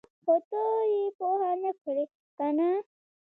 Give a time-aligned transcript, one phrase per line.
[0.13, 0.61] ـ خو ته
[0.93, 2.05] یې پوهه نه کړې
[2.37, 2.69] کنه!